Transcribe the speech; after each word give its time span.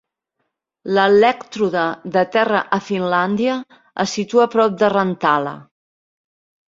L'elèctrode 0.97 1.83
de 2.17 2.23
terra 2.37 2.61
a 2.77 2.79
Finlàndia 2.87 3.59
es 4.05 4.17
situa 4.21 4.49
prop 4.57 4.81
de 4.83 4.91
Rantala. 4.99 5.55